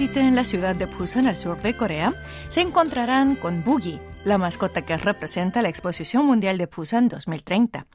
visiten 0.00 0.34
la 0.34 0.46
ciudad 0.46 0.74
de 0.74 0.86
Busan 0.86 1.26
al 1.26 1.36
sur 1.36 1.60
de 1.60 1.76
Corea, 1.76 2.14
se 2.48 2.62
encontrarán 2.62 3.36
con 3.36 3.62
Boogie, 3.62 4.00
la 4.24 4.38
mascota 4.38 4.80
que 4.80 4.96
representa 4.96 5.60
la 5.60 5.68
Exposición 5.68 6.24
Mundial 6.24 6.56
de 6.56 6.64
Busan 6.74 7.08
2030. 7.08 7.86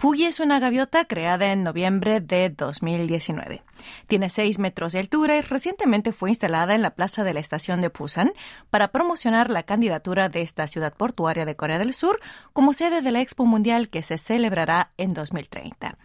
Boogie 0.00 0.28
es 0.28 0.38
una 0.38 0.60
gaviota 0.60 1.06
creada 1.06 1.50
en 1.50 1.64
noviembre 1.64 2.20
de 2.20 2.50
2019. 2.50 3.64
Tiene 4.06 4.28
6 4.28 4.60
metros 4.60 4.92
de 4.92 5.00
altura 5.00 5.38
y 5.38 5.40
recientemente 5.40 6.12
fue 6.12 6.28
instalada 6.28 6.76
en 6.76 6.82
la 6.82 6.94
plaza 6.94 7.24
de 7.24 7.34
la 7.34 7.40
estación 7.40 7.80
de 7.80 7.88
Busan 7.88 8.32
para 8.70 8.92
promocionar 8.92 9.50
la 9.50 9.64
candidatura 9.64 10.28
de 10.28 10.42
esta 10.42 10.68
ciudad 10.68 10.94
portuaria 10.94 11.46
de 11.46 11.56
Corea 11.56 11.80
del 11.80 11.94
Sur 11.94 12.20
como 12.52 12.74
sede 12.74 13.02
de 13.02 13.10
la 13.10 13.22
Expo 13.22 13.44
Mundial 13.44 13.88
que 13.88 14.04
se 14.04 14.18
celebrará 14.18 14.92
en 14.98 15.14
2030. 15.14 15.98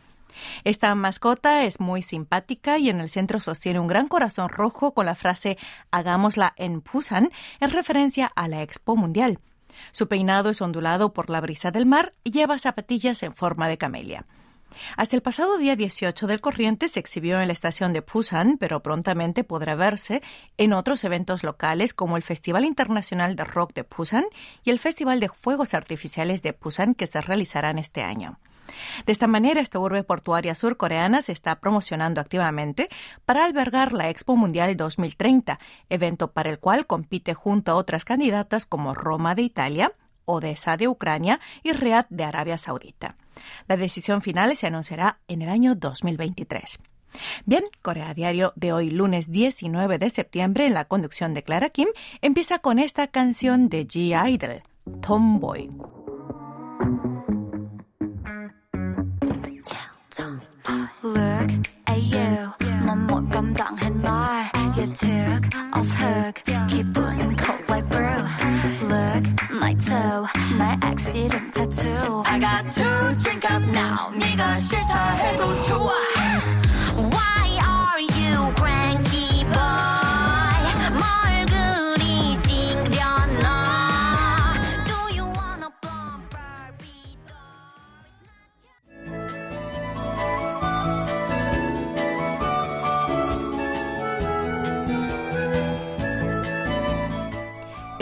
Esta 0.64 0.94
mascota 0.96 1.64
es 1.64 1.80
muy 1.80 2.02
simpática 2.02 2.78
y 2.78 2.90
en 2.90 3.00
el 3.00 3.10
centro 3.10 3.40
sostiene 3.40 3.80
un 3.80 3.88
gran 3.88 4.08
corazón 4.08 4.50
rojo 4.50 4.94
con 4.94 5.06
la 5.06 5.16
frase 5.16 5.58
Hagámosla 5.92 6.54
en 6.58 6.84
Busan 6.84 7.30
en 7.60 7.72
referencia 7.72 8.32
a 8.36 8.48
la 8.48 8.62
Expo 8.62 8.96
Mundial. 8.96 9.40
Su 9.92 10.08
peinado 10.08 10.50
es 10.50 10.62
ondulado 10.62 11.14
por 11.14 11.30
la 11.30 11.42
brisa 11.42 11.72
del 11.72 11.86
mar 11.86 12.14
y 12.24 12.32
lleva 12.32 12.60
zapatillas 12.60 13.24
en 13.24 13.34
forma 13.34 13.68
de 13.68 13.78
camelia. 13.78 14.26
Hasta 14.98 15.16
el 15.16 15.22
pasado 15.22 15.58
día 15.58 15.76
18 15.76 16.28
del 16.28 16.42
corriente 16.42 16.88
se 16.88 17.00
exhibió 17.00 17.40
en 17.40 17.48
la 17.48 17.54
estación 17.54 17.94
de 17.94 18.02
Busan, 18.02 18.58
pero 18.58 18.82
prontamente 18.82 19.44
podrá 19.44 19.76
verse 19.76 20.22
en 20.58 20.74
otros 20.74 21.04
eventos 21.04 21.44
locales 21.44 21.94
como 21.94 22.18
el 22.18 22.24
Festival 22.24 22.66
Internacional 22.66 23.36
de 23.36 23.46
Rock 23.46 23.74
de 23.74 23.84
Busan 23.84 24.26
y 24.64 24.72
el 24.72 24.80
Festival 24.80 25.20
de 25.20 25.30
Fuegos 25.30 25.74
Artificiales 25.74 26.42
de 26.42 26.58
Busan 26.60 26.94
que 26.94 27.08
se 27.08 27.22
realizarán 27.22 27.78
este 27.78 28.02
año. 28.02 28.40
De 29.06 29.12
esta 29.12 29.28
manera, 29.28 29.62
esta 29.62 29.80
urbe 29.80 30.04
portuaria 30.04 30.56
surcoreana 30.56 31.22
se 31.22 31.32
está 31.32 31.60
promocionando 31.60 32.22
activamente 32.22 32.90
para 33.26 33.46
albergar 33.46 33.94
la 33.94 34.10
Expo 34.10 34.36
Mundial 34.36 34.76
2030, 34.76 35.58
evento 35.90 36.32
para 36.32 36.50
el 36.50 36.60
cual 36.60 36.86
compite 36.88 37.34
junto 37.34 37.72
a 37.72 37.76
otras 37.76 38.06
candidatas 38.06 38.66
como 38.66 38.94
Roma 38.94 39.36
de 39.36 39.44
Italia, 39.44 39.94
Odessa 40.26 40.78
de 40.78 40.88
Ucrania 40.88 41.40
y 41.64 41.72
Riad 41.72 42.06
de 42.10 42.24
Arabia 42.24 42.58
Saudita. 42.58 43.16
La 43.68 43.78
decisión 43.78 44.22
final 44.22 44.56
se 44.56 44.68
anunciará 44.68 45.20
en 45.28 45.42
el 45.42 45.50
año 45.50 45.76
2023. 45.76 46.80
Bien, 47.46 47.64
Corea 47.82 48.14
Diario 48.14 48.54
de 48.56 48.74
hoy, 48.74 48.90
lunes 48.90 49.32
19 49.32 50.00
de 50.00 50.10
septiembre, 50.10 50.66
en 50.66 50.74
la 50.74 50.86
conducción 50.86 51.34
de 51.34 51.44
Clara 51.44 51.70
Kim, 51.70 51.88
empieza 52.22 52.60
con 52.60 52.80
esta 52.80 53.08
canción 53.08 53.70
de 53.70 53.88
G-Idol, 53.88 54.64
Tomboy. 55.02 55.72
당해 63.55 63.89
날 63.91 64.51
You 64.77 64.87
took 64.87 65.49
off 65.73 65.89
hook 66.01 66.43
기분은 66.69 67.37
cold 67.37 67.65
like 67.69 67.89
brew 67.89 68.25
Look 68.83 69.25
my 69.53 69.75
toe 69.75 70.27
날 70.59 70.77
accident 70.83 71.53
tattoo 71.53 72.23
I 72.27 72.39
got 72.41 72.67
to 72.75 73.17
drink 73.19 73.45
up 73.45 73.63
now 73.71 74.11
네가 74.17 74.57
싫다 74.59 75.13
해도 75.13 75.61
좋아 75.61 76.24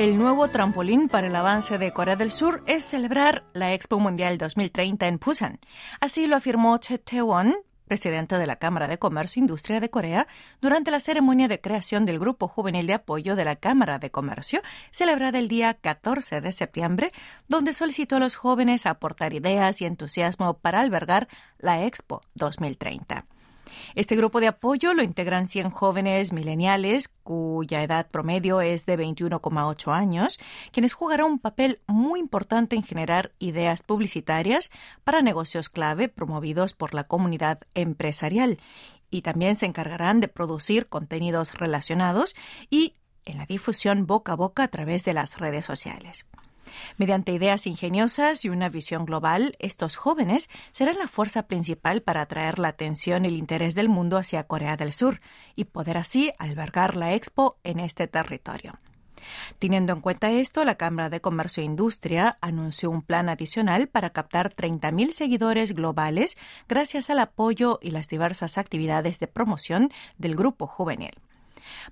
El 0.03 0.18
nuevo 0.18 0.50
trampolín 0.50 1.08
para 1.08 1.28
el 1.28 1.36
avance 1.38 1.78
de 1.78 1.94
Corea 1.94 2.18
del 2.18 2.30
Sur 2.30 2.62
es 2.68 2.84
celebrar 2.84 3.46
la 3.53 3.74
Expo 3.74 4.00
Mundial 4.00 4.38
2030 4.38 5.08
en 5.08 5.18
Busan. 5.18 5.59
Así 6.02 6.28
lo 6.28 6.36
afirmó 6.36 6.78
Che 6.78 6.97
Tae-won, 6.97 7.56
presidente 7.88 8.38
de 8.38 8.46
la 8.46 8.58
Cámara 8.58 8.90
de 8.90 9.00
Comercio 9.00 9.40
e 9.40 9.44
Industria 9.44 9.80
de 9.80 9.90
Corea, 9.90 10.28
durante 10.59 10.91
la 10.91 11.00
ceremonia 11.00 11.47
de 11.47 11.62
creación 11.62 12.03
del 12.03 12.19
Grupo 12.19 12.50
Juvenil 12.50 12.86
de 12.86 12.96
Apoyo 12.96 13.38
de 13.38 13.46
la 13.46 13.56
Cámara 13.56 13.97
de 13.97 14.12
Comercio, 14.12 14.62
celebrada 14.91 15.40
el 15.40 15.47
día 15.47 15.74
14 15.74 16.41
de 16.41 16.52
septiembre, 16.52 17.14
donde 17.47 17.72
solicitó 17.72 18.18
a 18.18 18.20
los 18.20 18.35
jóvenes 18.35 18.85
aportar 18.85 19.34
ideas 19.34 19.80
y 19.80 19.85
entusiasmo 19.85 20.56
para 20.56 20.81
albergar 20.81 21.30
la 21.59 21.85
Expo 21.85 22.20
2030. 22.35 23.25
Este 23.95 24.16
grupo 24.16 24.39
de 24.39 24.47
apoyo 24.47 24.94
lo 24.94 25.03
integran 25.03 25.47
100 25.47 25.69
jóvenes 25.69 26.34
mileniales 26.34 27.07
cuya 27.23 27.84
edad 27.84 28.07
promedio 28.09 28.61
es 28.61 28.85
de 28.85 28.97
21,8 28.97 29.94
años, 29.94 30.39
quienes 30.72 30.94
jugarán 30.94 31.28
un 31.28 31.39
papel 31.39 31.79
muy 31.88 32.19
importante 32.19 32.75
en 32.75 32.84
generar 32.84 33.31
ideas 33.39 33.84
publicitarias 33.84 34.72
para 35.03 35.22
negocios 35.22 35.69
clave 35.69 36.09
promovidos 36.09 36.73
por 36.73 36.94
la 36.94 37.06
comunidad 37.06 37.59
empresarial 37.73 38.59
y 39.09 39.22
también 39.22 39.56
se 39.56 39.66
encargarán 39.66 40.19
de 40.19 40.28
producir 40.28 40.88
contenidos 40.88 41.53
relacionados 41.53 42.35
y 42.69 42.94
en 43.25 43.38
la 43.38 43.45
difusión 43.45 44.05
boca 44.05 44.34
a 44.34 44.35
boca 44.35 44.63
a 44.63 44.67
través 44.67 45.05
de 45.05 45.13
las 45.13 45.38
redes 45.40 45.66
sociales. 45.66 46.25
Mediante 46.97 47.34
ideas 47.34 47.68
ingeniosas 47.68 48.46
y 48.46 48.50
una 48.50 48.69
visión 48.69 49.06
global, 49.06 49.56
estos 49.59 49.96
jóvenes 49.96 50.50
serán 50.72 50.97
la 50.97 51.07
fuerza 51.07 51.44
principal 51.44 52.01
para 52.01 52.22
atraer 52.22 52.59
la 52.59 52.69
atención 52.69 53.25
y 53.25 53.29
el 53.29 53.38
interés 53.38 53.75
del 53.75 53.90
mundo 53.90 54.18
hacia 54.18 54.44
Corea 54.44 54.78
del 54.78 54.94
Sur 54.94 55.19
y 55.56 55.66
poder 55.66 55.97
así 55.97 56.31
albergar 56.40 56.96
la 56.96 57.13
expo 57.13 57.57
en 57.63 57.79
este 57.79 58.07
territorio. 58.07 58.79
Teniendo 59.59 59.94
en 59.94 60.02
cuenta 60.02 60.31
esto, 60.31 60.66
la 60.66 60.75
Cámara 60.75 61.09
de 61.09 61.22
Comercio 61.22 61.62
e 61.62 61.66
Industria 61.66 62.38
anunció 62.41 62.90
un 62.90 63.02
plan 63.02 63.29
adicional 63.29 63.88
para 63.88 64.12
captar 64.12 64.53
30.000 64.53 65.12
seguidores 65.12 65.73
globales 65.73 66.38
gracias 66.68 67.09
al 67.09 67.19
apoyo 67.19 67.79
y 67.81 67.91
las 67.91 68.09
diversas 68.09 68.57
actividades 68.57 69.19
de 69.19 69.28
promoción 69.28 69.91
del 70.18 70.35
grupo 70.35 70.68
juvenil. 70.68 71.13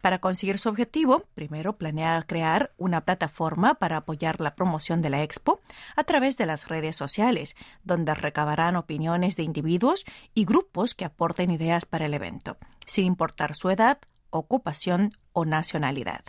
Para 0.02 0.20
conseguir 0.20 0.60
su 0.60 0.70
objetivo, 0.70 1.26
primero 1.34 1.78
planea 1.78 2.24
crear 2.28 2.72
una 2.78 3.02
plataforma 3.02 3.76
para 3.76 3.98
apoyar 3.98 4.42
la 4.42 4.56
promoción 4.56 5.02
de 5.02 5.10
la 5.10 5.24
expo 5.24 5.62
a 5.96 6.04
través 6.04 6.38
de 6.38 6.46
las 6.46 6.68
redes 6.68 6.96
sociales, 6.96 7.56
donde 7.84 8.14
recabarán 8.14 8.76
opiniones 8.76 9.36
de 9.36 9.44
individuos 9.44 10.06
y 10.34 10.46
grupos 10.46 10.94
que 10.94 11.06
aporten 11.06 11.52
ideas 11.52 11.86
para 11.86 12.06
el 12.06 12.14
evento, 12.14 12.58
sin 12.86 13.06
importar 13.06 13.56
su 13.56 13.70
edad, 13.70 14.00
ocupación 14.30 15.14
o 15.34 15.46
nacionalidad. 15.46 16.24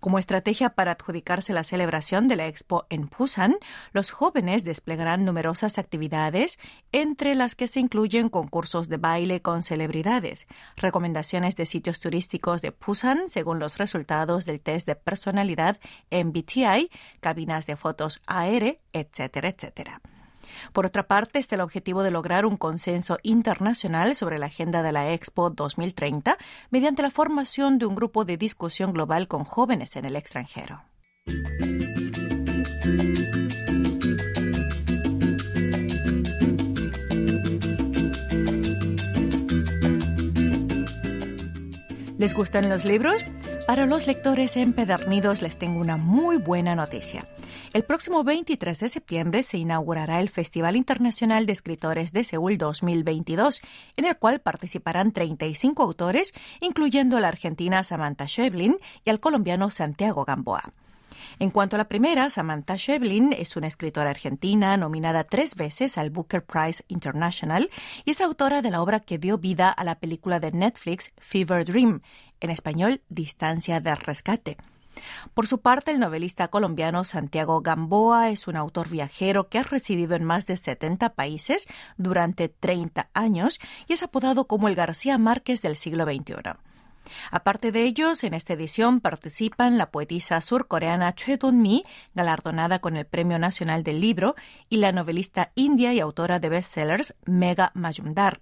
Como 0.00 0.18
estrategia 0.18 0.70
para 0.70 0.92
adjudicarse 0.92 1.52
la 1.52 1.64
celebración 1.64 2.28
de 2.28 2.36
la 2.36 2.46
Expo 2.46 2.86
en 2.90 3.08
Busan, 3.08 3.56
los 3.92 4.10
jóvenes 4.10 4.64
desplegarán 4.64 5.24
numerosas 5.24 5.78
actividades, 5.78 6.58
entre 6.92 7.34
las 7.34 7.54
que 7.54 7.66
se 7.66 7.80
incluyen 7.80 8.28
concursos 8.28 8.88
de 8.88 8.96
baile 8.96 9.42
con 9.42 9.62
celebridades, 9.62 10.46
recomendaciones 10.76 11.56
de 11.56 11.66
sitios 11.66 12.00
turísticos 12.00 12.62
de 12.62 12.70
Busan 12.70 13.28
según 13.28 13.58
los 13.58 13.78
resultados 13.78 14.44
del 14.44 14.60
test 14.60 14.86
de 14.86 14.96
personalidad 14.96 15.78
MBTI, 16.10 16.90
cabinas 17.20 17.66
de 17.66 17.76
fotos 17.76 18.22
AR, 18.26 18.78
etcétera, 18.92 19.48
etcétera. 19.48 20.00
Por 20.72 20.86
otra 20.86 21.06
parte, 21.06 21.38
está 21.38 21.54
el 21.54 21.60
objetivo 21.60 22.02
de 22.02 22.10
lograr 22.10 22.46
un 22.46 22.56
consenso 22.56 23.18
internacional 23.22 24.14
sobre 24.14 24.38
la 24.38 24.46
agenda 24.46 24.82
de 24.82 24.92
la 24.92 25.12
Expo 25.12 25.50
2030 25.50 26.36
mediante 26.70 27.02
la 27.02 27.10
formación 27.10 27.78
de 27.78 27.86
un 27.86 27.94
grupo 27.94 28.24
de 28.24 28.36
discusión 28.36 28.92
global 28.92 29.28
con 29.28 29.44
jóvenes 29.44 29.96
en 29.96 30.04
el 30.04 30.16
extranjero. 30.16 30.82
¿Les 42.18 42.32
gustan 42.32 42.70
los 42.70 42.84
libros? 42.84 43.24
Para 43.66 43.84
los 43.84 44.06
lectores 44.06 44.56
empedernidos 44.56 45.42
les 45.42 45.58
tengo 45.58 45.80
una 45.80 45.96
muy 45.96 46.36
buena 46.36 46.76
noticia. 46.76 47.26
El 47.72 47.82
próximo 47.82 48.22
23 48.22 48.78
de 48.78 48.88
septiembre 48.88 49.42
se 49.42 49.58
inaugurará 49.58 50.20
el 50.20 50.28
Festival 50.28 50.76
Internacional 50.76 51.46
de 51.46 51.52
Escritores 51.52 52.12
de 52.12 52.22
Seúl 52.22 52.58
2022, 52.58 53.62
en 53.96 54.04
el 54.04 54.16
cual 54.18 54.38
participarán 54.38 55.10
35 55.10 55.82
autores, 55.82 56.32
incluyendo 56.60 57.16
a 57.16 57.20
la 57.20 57.26
argentina 57.26 57.82
Samantha 57.82 58.28
Schweblin 58.28 58.76
y 59.04 59.10
al 59.10 59.18
colombiano 59.18 59.68
Santiago 59.70 60.24
Gamboa. 60.24 60.72
En 61.38 61.50
cuanto 61.50 61.76
a 61.76 61.78
la 61.78 61.88
primera, 61.88 62.30
Samantha 62.30 62.78
Schweblin 62.78 63.34
es 63.34 63.56
una 63.56 63.66
escritora 63.66 64.08
argentina 64.08 64.74
nominada 64.78 65.24
tres 65.24 65.54
veces 65.54 65.98
al 65.98 66.08
Booker 66.08 66.42
Prize 66.42 66.82
International 66.88 67.68
y 68.06 68.12
es 68.12 68.22
autora 68.22 68.62
de 68.62 68.70
la 68.70 68.80
obra 68.80 69.00
que 69.00 69.18
dio 69.18 69.36
vida 69.36 69.68
a 69.68 69.84
la 69.84 69.98
película 69.98 70.40
de 70.40 70.52
Netflix 70.52 71.12
Fever 71.18 71.66
Dream, 71.66 72.00
en 72.40 72.48
español 72.48 73.02
Distancia 73.10 73.80
de 73.80 73.94
Rescate. 73.96 74.56
Por 75.34 75.46
su 75.46 75.60
parte, 75.60 75.90
el 75.90 76.00
novelista 76.00 76.48
colombiano 76.48 77.04
Santiago 77.04 77.60
Gamboa 77.60 78.30
es 78.30 78.48
un 78.48 78.56
autor 78.56 78.88
viajero 78.88 79.50
que 79.50 79.58
ha 79.58 79.62
residido 79.62 80.16
en 80.16 80.24
más 80.24 80.46
de 80.46 80.56
70 80.56 81.10
países 81.14 81.68
durante 81.98 82.48
30 82.48 83.10
años 83.12 83.60
y 83.88 83.92
es 83.92 84.02
apodado 84.02 84.46
como 84.46 84.68
el 84.68 84.74
García 84.74 85.18
Márquez 85.18 85.60
del 85.60 85.76
siglo 85.76 86.06
XXI. 86.06 86.56
Aparte 87.30 87.72
de 87.72 87.82
ellos, 87.82 88.24
en 88.24 88.34
esta 88.34 88.54
edición 88.54 89.00
participan 89.00 89.78
la 89.78 89.90
poetisa 89.90 90.40
surcoreana 90.40 91.14
Choi 91.14 91.36
Dong-mi, 91.36 91.84
galardonada 92.14 92.78
con 92.78 92.96
el 92.96 93.06
Premio 93.06 93.38
Nacional 93.38 93.82
del 93.82 94.00
Libro, 94.00 94.34
y 94.68 94.78
la 94.78 94.92
novelista 94.92 95.52
india 95.54 95.92
y 95.92 96.00
autora 96.00 96.38
de 96.38 96.48
bestsellers 96.48 97.14
Mega 97.24 97.72
Majumdar. 97.74 98.40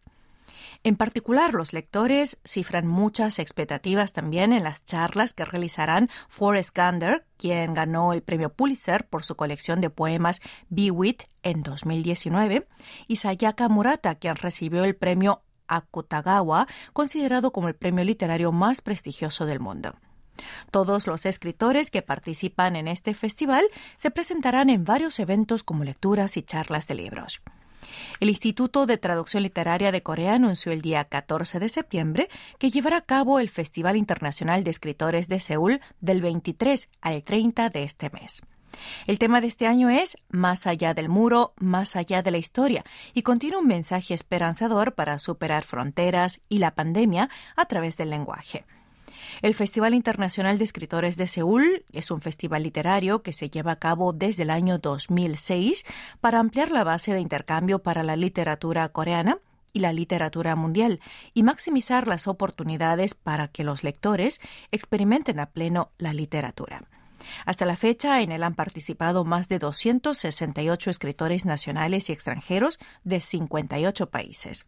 En 0.82 0.96
particular, 0.96 1.55
los 1.55 1.72
lectores 1.72 2.38
cifran 2.44 2.87
muchas 2.87 3.38
expectativas 3.38 4.12
también 4.12 4.52
en 4.52 4.64
las 4.64 4.84
charlas 4.84 5.32
que 5.32 5.44
realizarán 5.44 6.11
Forrest 6.28 6.76
Gander, 6.76 7.25
quien 7.38 7.72
ganó 7.72 8.12
el 8.12 8.22
premio 8.22 8.52
Pulitzer 8.52 9.06
por 9.06 9.25
su 9.25 9.34
colección 9.34 9.81
de 9.81 9.90
poemas 9.90 10.43
Be 10.69 10.90
Wit 10.90 11.25
en 11.43 11.62
2019, 11.62 12.66
y 13.08 13.16
Sayaka 13.16 13.69
Murata, 13.69 14.16
quien 14.16 14.37
recibió 14.37 14.84
el 14.84 14.94
premio 14.94 15.43
Akutagawa, 15.69 16.66
considerado 16.93 17.52
como 17.52 17.69
el 17.69 17.75
premio 17.75 18.05
literario 18.05 18.52
más 18.52 18.82
prestigioso 18.82 19.46
del 19.46 19.61
mundo. 19.61 19.94
Todos 20.70 21.06
los 21.06 21.26
escritores 21.26 21.90
que 21.90 22.02
participan 22.02 22.76
en 22.76 22.88
este 22.88 23.14
festival 23.14 23.64
se 23.96 24.11
presentarán 24.11 24.70
en 24.70 24.84
varios 24.84 25.19
eventos 25.19 25.62
como 25.62 25.84
lecturas 25.84 26.37
y 26.37 26.43
charlas 26.43 26.87
de 26.87 26.94
libros. 26.94 27.40
El 28.20 28.28
Instituto 28.28 28.87
de 28.87 28.99
Traducción 28.99 29.43
Literaria 29.43 29.93
de 29.93 30.02
Corea 30.02 30.34
anunció 30.34 30.72
el 30.72 30.82
día 30.82 31.05
14 31.05 31.61
de 31.61 31.69
septiembre 31.69 32.28
que 32.58 32.70
llevará 32.70 32.99
a 32.99 33.02
cabo 33.02 33.38
el 33.38 33.50
Festival 33.50 33.96
Internacional 33.96 34.64
de 34.64 34.70
Escritores 34.70 35.28
de 35.28 35.40
Seúl 35.40 35.81
del 36.00 36.22
23 36.22 36.88
al 37.00 37.22
30 37.22 37.70
de 37.70 37.84
este 37.84 38.11
mes. 38.11 38.43
El 39.06 39.19
tema 39.19 39.41
de 39.41 39.47
este 39.47 39.67
año 39.67 39.91
es 39.91 40.17
Más 40.29 40.67
allá 40.67 40.94
del 40.94 41.09
muro, 41.09 41.55
más 41.59 41.97
allá 41.97 42.23
de 42.23 42.31
la 42.31 42.38
historia, 42.38 42.85
y 43.12 43.23
contiene 43.23 43.56
un 43.56 43.67
mensaje 43.67 44.15
esperanzador 44.15 44.94
para 44.94 45.19
superar 45.19 45.65
fronteras 45.65 46.41
y 46.49 46.59
la 46.59 46.75
pandemia 46.75 47.31
a 47.56 47.67
través 47.67 47.97
del 47.97 48.11
lenguaje. 48.11 48.65
El 49.43 49.55
Festival 49.55 49.94
Internacional 49.94 50.59
de 50.59 50.65
Escritores 50.65 51.17
de 51.17 51.26
Seúl 51.26 51.85
es 51.93 52.11
un 52.11 52.21
festival 52.21 52.62
literario 52.62 53.23
que 53.23 53.32
se 53.32 53.50
lleva 53.50 53.73
a 53.73 53.79
cabo 53.79 54.12
desde 54.12 54.44
el 54.44 54.50
año 54.50 54.79
2006 54.79 55.85
para 56.21 56.38
ampliar 56.38 56.71
la 56.71 56.85
base 56.85 57.12
de 57.12 57.21
intercambio 57.21 57.81
para 57.81 58.03
la 58.03 58.17
literatura 58.17 58.88
coreana 58.88 59.38
y 59.73 59.81
la 59.81 59.93
literatura 59.93 60.55
mundial 60.56 61.00
y 61.35 61.43
maximizar 61.43 62.06
las 62.06 62.29
oportunidades 62.29 63.15
para 63.15 63.49
que 63.49 63.65
los 63.65 63.82
lectores 63.82 64.41
experimenten 64.71 65.41
a 65.41 65.47
pleno 65.50 65.91
la 65.99 66.12
literatura. 66.12 66.85
Hasta 67.47 67.67
la 67.67 67.76
fecha, 67.76 68.21
en 68.21 68.32
él 68.32 68.43
han 68.43 68.55
participado 68.55 69.25
más 69.25 69.49
de 69.49 69.59
268 69.59 70.91
escritores 70.91 71.44
nacionales 71.44 72.09
y 72.09 72.12
extranjeros 72.12 72.79
de 73.05 73.21
58 73.21 74.11
países. 74.11 74.67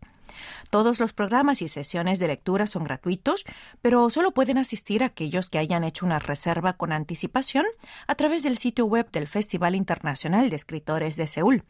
Todos 0.70 1.00
los 1.00 1.12
programas 1.12 1.62
y 1.62 1.68
sesiones 1.68 2.18
de 2.18 2.28
lectura 2.28 2.66
son 2.66 2.84
gratuitos, 2.84 3.44
pero 3.80 4.10
solo 4.10 4.32
pueden 4.32 4.58
asistir 4.58 5.02
aquellos 5.02 5.50
que 5.50 5.58
hayan 5.58 5.84
hecho 5.84 6.04
una 6.04 6.18
reserva 6.18 6.74
con 6.74 6.92
anticipación 6.92 7.64
a 8.06 8.14
través 8.14 8.42
del 8.42 8.58
sitio 8.58 8.86
web 8.86 9.10
del 9.10 9.28
Festival 9.28 9.74
Internacional 9.74 10.50
de 10.50 10.56
Escritores 10.56 11.16
de 11.16 11.26
Seúl. 11.26 11.64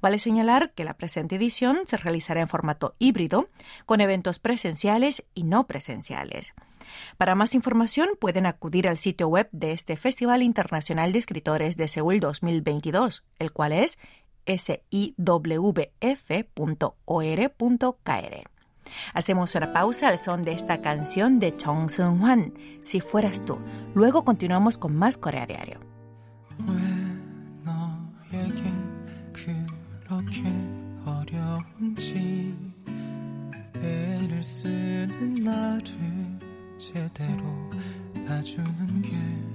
Vale 0.00 0.18
señalar 0.18 0.72
que 0.72 0.84
la 0.84 0.94
presente 0.94 1.36
edición 1.36 1.78
se 1.86 1.96
realizará 1.96 2.40
en 2.40 2.48
formato 2.48 2.94
híbrido, 2.98 3.48
con 3.86 4.00
eventos 4.00 4.38
presenciales 4.38 5.24
y 5.34 5.44
no 5.44 5.66
presenciales. 5.66 6.54
Para 7.16 7.34
más 7.34 7.54
información 7.54 8.10
pueden 8.18 8.46
acudir 8.46 8.88
al 8.88 8.98
sitio 8.98 9.28
web 9.28 9.48
de 9.52 9.72
este 9.72 9.96
Festival 9.96 10.42
Internacional 10.42 11.12
de 11.12 11.18
Escritores 11.18 11.76
de 11.76 11.88
Seúl 11.88 12.20
2022, 12.20 13.24
el 13.38 13.52
cual 13.52 13.72
es 13.72 13.98
siwf.or.kr. 14.46 15.24
Hacemos 19.14 19.54
una 19.54 19.72
pausa 19.72 20.08
al 20.08 20.18
son 20.18 20.44
de 20.44 20.52
esta 20.52 20.80
canción 20.82 21.40
de 21.40 21.56
Chong 21.56 21.88
Seung-hwan, 21.88 22.52
Si 22.84 23.00
fueras 23.00 23.44
tú. 23.44 23.58
Luego 23.94 24.24
continuamos 24.24 24.76
con 24.76 24.94
más 24.96 25.16
Corea 25.16 25.46
Diario. 25.46 25.80
애를 34.34 34.42
쓰는 34.42 35.34
나를 35.34 35.84
제대로 36.76 37.70
봐주는 38.26 39.02
게 39.02 39.53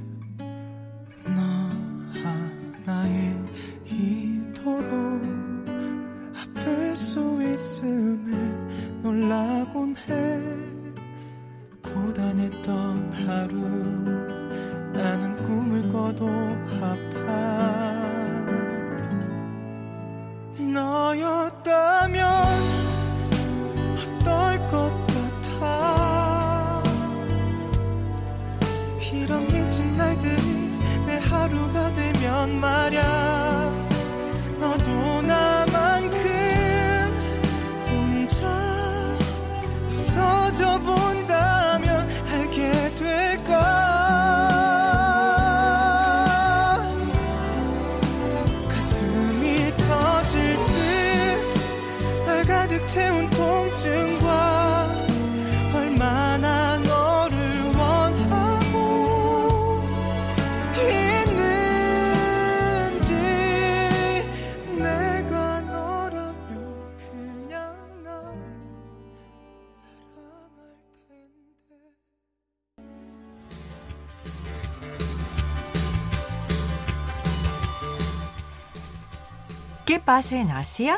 pasa 80.09 80.37
en 80.37 80.49
Asia? 80.49 80.97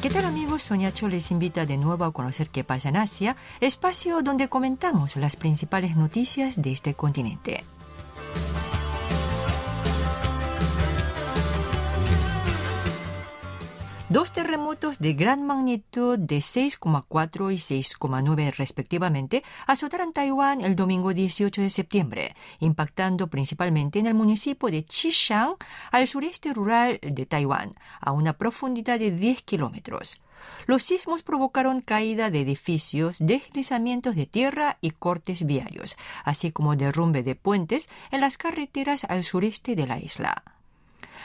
¿Qué 0.00 0.08
tal 0.08 0.24
amigos? 0.24 0.62
Sonia 0.62 0.90
Cho 0.90 1.06
les 1.06 1.30
invita 1.30 1.66
de 1.66 1.76
nuevo 1.76 2.06
a 2.06 2.12
conocer 2.14 2.48
qué 2.48 2.64
pasa 2.64 2.88
en 2.88 2.96
Asia, 2.96 3.36
espacio 3.60 4.22
donde 4.22 4.48
comentamos 4.48 5.16
las 5.16 5.36
principales 5.36 5.96
noticias 5.96 6.62
de 6.62 6.72
este 6.72 6.94
continente. 6.94 7.62
Dos 14.14 14.30
terremotos 14.30 15.00
de 15.00 15.12
gran 15.14 15.44
magnitud 15.44 16.16
de 16.16 16.36
6,4 16.36 17.52
y 17.52 17.56
6,9 17.56 18.54
respectivamente 18.54 19.42
azotaron 19.66 20.12
Taiwán 20.12 20.60
el 20.60 20.76
domingo 20.76 21.12
18 21.12 21.62
de 21.62 21.68
septiembre, 21.68 22.36
impactando 22.60 23.26
principalmente 23.26 23.98
en 23.98 24.06
el 24.06 24.14
municipio 24.14 24.68
de 24.68 24.84
Qishang, 24.84 25.56
al 25.90 26.06
sureste 26.06 26.54
rural 26.54 27.00
de 27.02 27.26
Taiwán, 27.26 27.74
a 28.00 28.12
una 28.12 28.34
profundidad 28.34 29.00
de 29.00 29.10
10 29.10 29.42
kilómetros. 29.42 30.22
Los 30.66 30.84
sismos 30.84 31.24
provocaron 31.24 31.80
caída 31.80 32.30
de 32.30 32.42
edificios, 32.42 33.16
deslizamientos 33.18 34.14
de 34.14 34.26
tierra 34.26 34.78
y 34.80 34.92
cortes 34.92 35.44
viarios, 35.44 35.96
así 36.24 36.52
como 36.52 36.76
derrumbe 36.76 37.24
de 37.24 37.34
puentes 37.34 37.90
en 38.12 38.20
las 38.20 38.36
carreteras 38.36 39.02
al 39.02 39.24
sureste 39.24 39.74
de 39.74 39.88
la 39.88 39.98
isla. 39.98 40.53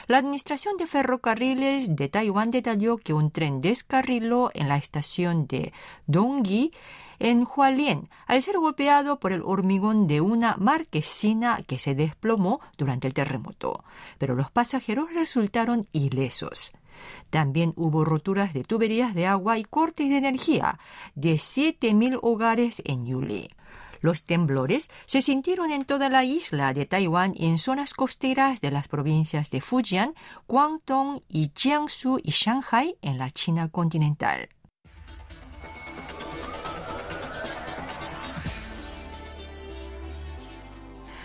La 0.06 0.18
Administración 0.18 0.76
de 0.76 0.86
Ferrocarriles 0.86 1.94
de 1.96 2.08
Taiwán 2.08 2.50
detalló 2.50 2.96
que 2.96 3.12
un 3.12 3.30
tren 3.30 3.60
descarriló 3.60 4.50
en 4.54 4.68
la 4.68 4.76
estación 4.76 5.46
de 5.46 5.72
Dongyi 6.06 6.72
en 7.18 7.46
Hualien 7.46 8.08
al 8.26 8.42
ser 8.42 8.58
golpeado 8.58 9.20
por 9.20 9.32
el 9.32 9.42
hormigón 9.42 10.06
de 10.06 10.20
una 10.20 10.56
marquesina 10.56 11.62
que 11.66 11.78
se 11.78 11.94
desplomó 11.94 12.60
durante 12.78 13.06
el 13.06 13.14
terremoto, 13.14 13.84
pero 14.18 14.34
los 14.34 14.50
pasajeros 14.50 15.12
resultaron 15.12 15.86
ilesos. 15.92 16.72
También 17.30 17.72
hubo 17.76 18.04
roturas 18.04 18.52
de 18.52 18.64
tuberías 18.64 19.14
de 19.14 19.26
agua 19.26 19.58
y 19.58 19.64
cortes 19.64 20.08
de 20.08 20.16
energía 20.16 20.78
de 21.14 21.34
7.000 21.34 22.18
hogares 22.22 22.82
en 22.84 23.06
Yuli. 23.06 23.50
Los 24.00 24.24
temblores 24.24 24.90
se 25.06 25.22
sintieron 25.22 25.70
en 25.70 25.84
toda 25.84 26.08
la 26.08 26.24
isla 26.24 26.72
de 26.74 26.86
Taiwán 26.86 27.32
y 27.36 27.46
en 27.46 27.58
zonas 27.58 27.94
costeras 27.94 28.60
de 28.60 28.70
las 28.70 28.88
provincias 28.88 29.50
de 29.50 29.60
Fujian, 29.60 30.14
Guangdong 30.48 31.22
y 31.28 31.52
Jiangsu 31.54 32.20
y 32.22 32.30
Shanghai 32.30 32.96
en 33.02 33.18
la 33.18 33.30
China 33.30 33.68
continental. 33.68 34.48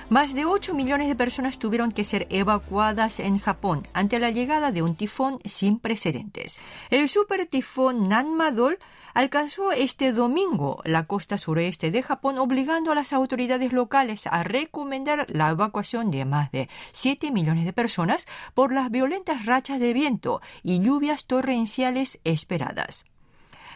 Más 0.09 0.35
de 0.35 0.45
8 0.45 0.75
millones 0.75 1.07
de 1.07 1.15
personas 1.15 1.57
tuvieron 1.57 1.91
que 1.91 2.03
ser 2.03 2.27
evacuadas 2.29 3.19
en 3.19 3.39
Japón 3.39 3.81
ante 3.93 4.19
la 4.19 4.29
llegada 4.29 4.71
de 4.71 4.83
un 4.83 4.95
tifón 4.95 5.39
sin 5.45 5.79
precedentes. 5.79 6.59
El 6.91 7.09
super 7.09 7.47
tifón 7.47 8.07
Nanmadol 8.07 8.77
alcanzó 9.15 9.71
este 9.71 10.11
domingo 10.11 10.79
la 10.85 11.05
costa 11.05 11.39
sureste 11.39 11.89
de 11.89 12.03
Japón, 12.03 12.37
obligando 12.37 12.91
a 12.91 12.95
las 12.95 13.13
autoridades 13.13 13.73
locales 13.73 14.27
a 14.27 14.43
recomendar 14.43 15.25
la 15.27 15.49
evacuación 15.49 16.11
de 16.11 16.23
más 16.23 16.51
de 16.51 16.69
7 16.91 17.31
millones 17.31 17.65
de 17.65 17.73
personas 17.73 18.27
por 18.53 18.73
las 18.73 18.91
violentas 18.91 19.47
rachas 19.47 19.79
de 19.79 19.91
viento 19.91 20.39
y 20.61 20.81
lluvias 20.81 21.25
torrenciales 21.25 22.19
esperadas. 22.23 23.05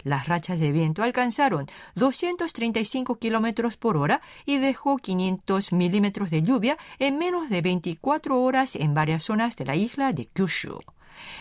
Las 0.03 0.27
rachas 0.27 0.59
de 0.59 0.71
viento 0.71 1.03
alcanzaron 1.03 1.67
235 1.95 3.19
kilómetros 3.19 3.77
por 3.77 3.97
hora 3.97 4.21
y 4.45 4.57
dejó 4.57 4.97
500 4.97 5.73
milímetros 5.73 6.29
de 6.29 6.43
lluvia 6.43 6.77
en 6.99 7.17
menos 7.17 7.49
de 7.49 7.61
24 7.61 8.41
horas 8.41 8.75
en 8.75 8.93
varias 8.93 9.23
zonas 9.23 9.55
de 9.55 9.65
la 9.65 9.75
isla 9.75 10.13
de 10.13 10.27
Kyushu. 10.27 10.79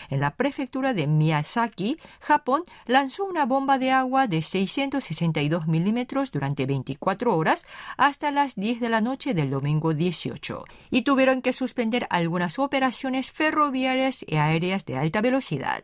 En 0.09 0.19
la 0.19 0.35
prefectura 0.35 0.93
de 0.93 1.07
Miyazaki, 1.07 1.99
Japón, 2.19 2.63
lanzó 2.85 3.25
una 3.25 3.45
bomba 3.45 3.77
de 3.77 3.91
agua 3.91 4.27
de 4.27 4.41
662 4.41 5.67
milímetros 5.67 6.31
durante 6.31 6.65
24 6.65 7.35
horas 7.35 7.65
hasta 7.97 8.31
las 8.31 8.55
10 8.55 8.79
de 8.79 8.89
la 8.89 9.01
noche 9.01 9.33
del 9.33 9.49
domingo 9.49 9.93
18 9.93 10.65
y 10.91 11.03
tuvieron 11.03 11.41
que 11.41 11.53
suspender 11.53 12.07
algunas 12.09 12.59
operaciones 12.59 13.31
ferroviarias 13.31 14.25
y 14.27 14.35
aéreas 14.35 14.85
de 14.85 14.97
alta 14.97 15.21
velocidad. 15.21 15.83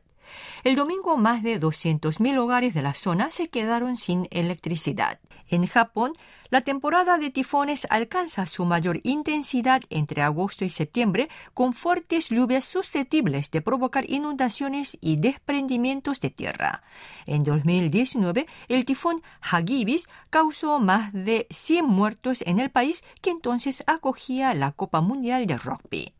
El 0.63 0.75
domingo 0.75 1.17
más 1.17 1.43
de 1.43 1.59
200.000 1.59 2.37
hogares 2.37 2.73
de 2.73 2.81
la 2.81 2.93
zona 2.93 3.31
se 3.31 3.49
quedaron 3.49 3.97
sin 3.97 4.27
electricidad. 4.31 5.19
En 5.47 5.67
Japón, 5.67 6.13
la 6.49 6.61
temporada 6.61 7.17
de 7.17 7.29
tifones 7.29 7.85
alcanza 7.89 8.45
su 8.45 8.65
mayor 8.65 8.99
intensidad 9.03 9.81
entre 9.89 10.21
agosto 10.21 10.65
y 10.65 10.69
septiembre, 10.69 11.29
con 11.53 11.73
fuertes 11.73 12.29
lluvias 12.29 12.65
susceptibles 12.65 13.51
de 13.51 13.61
provocar 13.61 14.09
inundaciones 14.09 14.97
y 15.01 15.17
desprendimientos 15.17 16.19
de 16.19 16.29
tierra. 16.29 16.83
En 17.25 17.43
2019, 17.43 18.47
el 18.67 18.85
tifón 18.85 19.21
Hagibis 19.41 20.07
causó 20.29 20.79
más 20.79 21.13
de 21.13 21.47
100 21.49 21.85
muertos 21.85 22.43
en 22.45 22.59
el 22.59 22.71
país 22.71 23.03
que 23.21 23.31
entonces 23.31 23.83
acogía 23.87 24.53
la 24.53 24.71
Copa 24.71 25.01
Mundial 25.01 25.45
de 25.45 25.57
Rugby. 25.57 26.13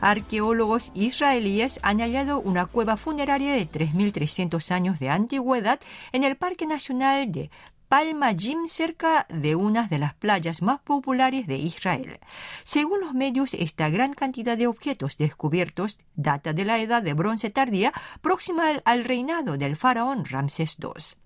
Arqueólogos 0.00 0.92
israelíes 0.94 1.80
han 1.82 2.00
hallado 2.00 2.40
una 2.40 2.66
cueva 2.66 2.96
funeraria 2.96 3.52
de 3.54 3.68
3.300 3.68 4.70
años 4.70 4.98
de 4.98 5.10
antigüedad 5.10 5.80
en 6.12 6.24
el 6.24 6.36
Parque 6.36 6.66
Nacional 6.66 7.32
de 7.32 7.50
Palma 7.88 8.34
Jim 8.36 8.66
cerca 8.66 9.26
de 9.28 9.54
una 9.54 9.86
de 9.86 9.98
las 9.98 10.14
playas 10.14 10.60
más 10.60 10.80
populares 10.80 11.46
de 11.46 11.58
Israel. 11.58 12.18
Según 12.64 13.00
los 13.00 13.14
medios, 13.14 13.54
esta 13.54 13.88
gran 13.90 14.12
cantidad 14.12 14.58
de 14.58 14.66
objetos 14.66 15.16
descubiertos 15.16 16.00
data 16.14 16.52
de 16.52 16.64
la 16.64 16.78
edad 16.80 17.02
de 17.02 17.14
bronce 17.14 17.50
tardía 17.50 17.92
próxima 18.22 18.80
al 18.84 19.04
reinado 19.04 19.56
del 19.56 19.76
faraón 19.76 20.24
Ramsés 20.24 20.76
II. 20.80 21.25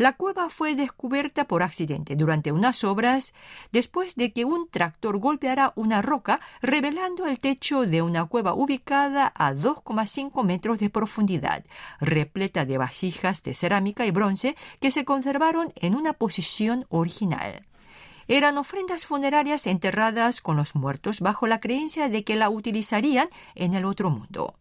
La 0.00 0.14
cueva 0.14 0.48
fue 0.48 0.76
descubierta 0.76 1.44
por 1.44 1.62
accidente 1.62 2.16
durante 2.16 2.52
unas 2.52 2.84
obras 2.84 3.34
después 3.70 4.14
de 4.16 4.32
que 4.32 4.46
un 4.46 4.66
tractor 4.70 5.18
golpeara 5.18 5.74
una 5.76 6.00
roca, 6.00 6.40
revelando 6.62 7.26
el 7.26 7.38
techo 7.38 7.82
de 7.82 8.00
una 8.00 8.24
cueva 8.24 8.54
ubicada 8.54 9.30
a 9.36 9.52
2,5 9.52 10.42
metros 10.42 10.78
de 10.78 10.88
profundidad, 10.88 11.66
repleta 12.00 12.64
de 12.64 12.78
vasijas 12.78 13.42
de 13.42 13.54
cerámica 13.54 14.06
y 14.06 14.10
bronce 14.10 14.56
que 14.80 14.90
se 14.90 15.04
conservaron 15.04 15.70
en 15.76 15.94
una 15.94 16.14
posición 16.14 16.86
original 16.88 17.66
eran 18.26 18.58
ofrendas 18.58 19.06
funerarias 19.06 19.66
enterradas 19.66 20.40
con 20.40 20.56
los 20.56 20.76
muertos 20.76 21.20
bajo 21.20 21.48
la 21.48 21.58
creencia 21.58 22.08
de 22.08 22.22
que 22.22 22.36
la 22.36 22.48
utilizarían 22.48 23.26
en 23.56 23.74
el 23.74 23.84
otro 23.84 24.08
mundo. 24.08 24.54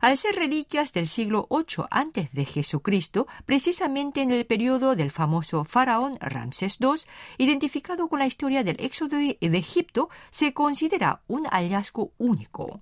Al 0.00 0.16
ser 0.16 0.34
reliquias 0.34 0.94
del 0.94 1.06
siglo 1.06 1.46
VIII 1.50 1.84
antes 1.90 2.32
de 2.32 2.46
Jesucristo, 2.46 3.26
precisamente 3.44 4.22
en 4.22 4.30
el 4.30 4.46
periodo 4.46 4.96
del 4.96 5.10
famoso 5.10 5.66
faraón 5.66 6.14
Ramsés 6.20 6.78
II, 6.80 7.02
identificado 7.36 8.08
con 8.08 8.18
la 8.18 8.26
historia 8.26 8.64
del 8.64 8.76
éxodo 8.80 9.18
de 9.18 9.36
Egipto, 9.40 10.08
se 10.30 10.54
considera 10.54 11.20
un 11.28 11.44
hallazgo 11.44 12.12
único. 12.16 12.80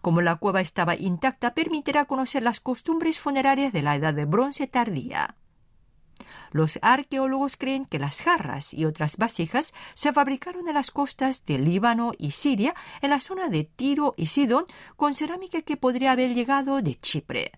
Como 0.00 0.20
la 0.20 0.36
cueva 0.36 0.60
estaba 0.60 0.94
intacta, 0.94 1.52
permitirá 1.52 2.04
conocer 2.04 2.44
las 2.44 2.60
costumbres 2.60 3.18
funerarias 3.18 3.72
de 3.72 3.82
la 3.82 3.96
Edad 3.96 4.14
de 4.14 4.24
Bronce 4.24 4.68
tardía. 4.68 5.34
Los 6.50 6.78
arqueólogos 6.82 7.56
creen 7.56 7.84
que 7.84 7.98
las 7.98 8.22
jarras 8.22 8.72
y 8.72 8.84
otras 8.84 9.16
vasijas 9.16 9.74
se 9.94 10.12
fabricaron 10.12 10.68
en 10.68 10.74
las 10.74 10.90
costas 10.90 11.44
de 11.44 11.58
Líbano 11.58 12.12
y 12.18 12.30
Siria, 12.30 12.74
en 13.02 13.10
la 13.10 13.20
zona 13.20 13.48
de 13.48 13.64
Tiro 13.64 14.14
y 14.16 14.26
Sidón, 14.26 14.64
con 14.96 15.14
cerámica 15.14 15.62
que 15.62 15.76
podría 15.76 16.12
haber 16.12 16.34
llegado 16.34 16.80
de 16.82 16.94
Chipre. 16.94 17.52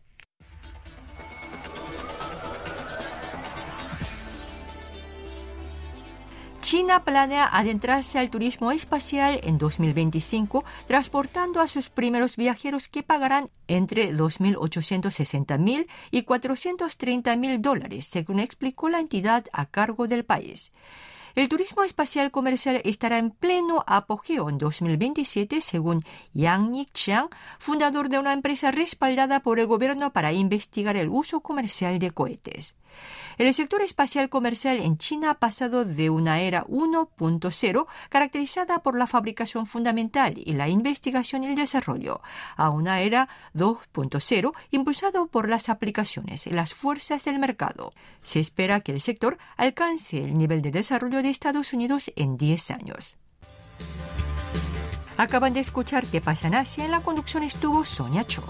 China 6.71 7.03
planea 7.03 7.49
adentrarse 7.51 8.19
al 8.19 8.29
turismo 8.29 8.73
espacial 8.73 9.41
en 9.43 9.57
2025, 9.57 10.67
transportando 10.87 11.63
a 11.63 11.67
sus 11.67 11.89
primeros 11.89 12.37
viajeros 12.37 12.89
que 12.89 13.03
pagarán 13.03 13.49
entre 13.69 14.13
2.860.000 14.13 15.87
y 16.11 16.25
430.000 16.27 17.61
dólares, 17.63 18.07
según 18.07 18.39
explicó 18.39 18.91
la 18.91 19.01
entidad 19.01 19.47
a 19.55 19.65
cargo 19.65 20.09
del 20.09 20.27
país. 20.27 20.75
El 21.35 21.49
turismo 21.49 21.83
espacial 21.83 22.31
comercial 22.31 22.81
estará 22.85 23.19
en 23.19 23.31
pleno 23.31 23.85
apogeo 23.87 24.49
en 24.49 24.59
2027, 24.59 25.61
según 25.61 26.05
Yang 26.33 26.71
Nixiang, 26.71 27.29
fundador 27.59 28.09
de 28.09 28.19
una 28.19 28.33
empresa 28.33 28.71
respaldada 28.71 29.41
por 29.41 29.61
el 29.61 29.67
gobierno 29.67 30.13
para 30.13 30.33
investigar 30.33 30.97
el 30.97 31.09
uso 31.09 31.41
comercial 31.41 31.99
de 31.99 32.11
cohetes. 32.11 32.77
El 33.37 33.55
sector 33.55 33.83
espacial 33.83 34.29
comercial 34.29 34.81
en 34.81 34.99
China 34.99 35.31
ha 35.31 35.35
pasado 35.35 35.85
de 35.85 36.11
una 36.11 36.41
era 36.41 36.65
1.0 36.67 37.87
caracterizada 38.09 38.81
por 38.81 38.99
la 38.99 39.07
fabricación 39.07 39.67
fundamental 39.67 40.35
y 40.37 40.55
la 40.55 40.69
investigación 40.69 41.45
y 41.45 41.47
el 41.47 41.55
desarrollo 41.55 42.21
a 42.57 42.71
una 42.71 43.01
era 43.01 43.29
2.0 43.55 44.53
impulsado 44.73 45.29
por 45.29 45.49
las 45.49 45.69
aplicaciones 45.69 46.49
y 46.49 46.51
las 46.51 46.75
fuerzas 46.75 47.25
del 47.27 47.39
mercado. 47.39 47.93
Se 48.19 48.41
espera 48.41 48.81
que 48.81 48.91
el 48.91 49.01
sector 49.01 49.39
alcance 49.57 50.19
el 50.19 50.37
nivel 50.37 50.61
de 50.61 50.73
desarrollo 50.73 51.18
de 51.23 51.31
Estados 51.31 51.73
Unidos 51.73 52.11
en 52.17 52.37
10 52.37 52.71
años. 52.71 53.17
Acaban 55.17 55.53
de 55.53 55.61
escuchar 55.61 56.07
qué 56.07 56.21
pasa 56.21 56.47
en 56.47 56.55
Asia. 56.55 56.85
En 56.85 56.93
la 56.93 57.01
conducción 57.01 57.43
estuvo 57.43 57.85
Sonia 57.85 58.25
Cho. 58.25 58.45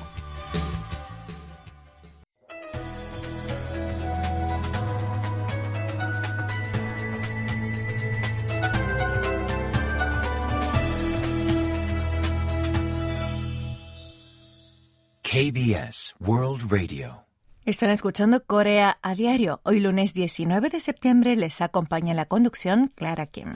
KBS 15.23 16.15
World 16.21 16.73
Radio. 16.73 17.28
Están 17.69 17.91
escuchando 17.91 18.43
Corea 18.47 18.99
a 19.03 19.15
diario. 19.15 19.61
Hoy 19.63 19.79
lunes 19.81 20.15
19 20.15 20.71
de 20.71 20.81
septiembre 20.81 21.37
les 21.37 21.61
acompaña 21.61 22.15
la 22.15 22.25
conducción 22.25 22.91
Clara 22.95 23.27
Kim. 23.27 23.53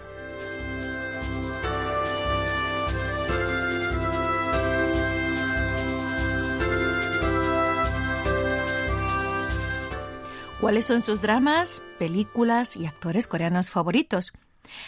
¿Cuáles 10.61 10.85
son 10.85 11.00
sus 11.00 11.23
dramas, 11.23 11.83
películas 11.99 12.76
y 12.76 12.85
actores 12.85 13.26
coreanos 13.26 13.71
favoritos? 13.71 14.35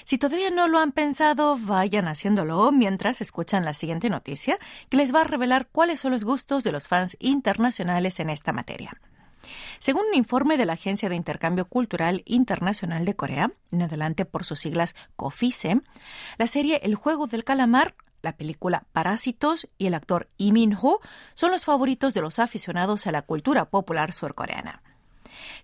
Si 0.04 0.18
todavía 0.18 0.50
no 0.50 0.68
lo 0.68 0.78
han 0.78 0.92
pensado, 0.92 1.56
vayan 1.58 2.08
haciéndolo 2.08 2.70
mientras 2.72 3.22
escuchan 3.22 3.64
la 3.64 3.72
siguiente 3.72 4.10
noticia, 4.10 4.58
que 4.90 4.98
les 4.98 5.14
va 5.14 5.22
a 5.22 5.24
revelar 5.24 5.66
cuáles 5.72 6.00
son 6.00 6.12
los 6.12 6.24
gustos 6.24 6.62
de 6.62 6.72
los 6.72 6.88
fans 6.88 7.16
internacionales 7.20 8.20
en 8.20 8.28
esta 8.28 8.52
materia. 8.52 9.00
Según 9.78 10.06
un 10.08 10.14
informe 10.14 10.56
de 10.56 10.66
la 10.66 10.74
Agencia 10.74 11.08
de 11.08 11.16
Intercambio 11.16 11.66
Cultural 11.66 12.22
Internacional 12.26 13.04
de 13.04 13.16
Corea, 13.16 13.52
en 13.70 13.82
adelante 13.82 14.24
por 14.24 14.44
sus 14.44 14.60
siglas 14.60 14.94
COFICE, 15.16 15.80
la 16.38 16.46
serie 16.46 16.80
El 16.82 16.94
juego 16.94 17.26
del 17.26 17.44
calamar 17.44 17.94
la 18.24 18.36
película 18.36 18.86
Parásitos 18.92 19.68
y 19.78 19.86
el 19.86 19.94
actor 19.94 20.28
Lee 20.38 20.50
Min-ho 20.50 21.00
son 21.34 21.50
los 21.50 21.64
favoritos 21.64 22.14
de 22.14 22.22
los 22.22 22.38
aficionados 22.38 23.06
a 23.06 23.12
la 23.12 23.22
cultura 23.22 23.66
popular 23.66 24.12
surcoreana. 24.12 24.82